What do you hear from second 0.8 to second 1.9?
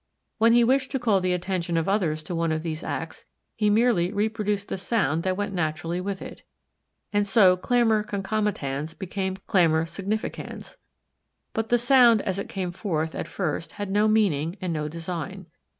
to call the attention of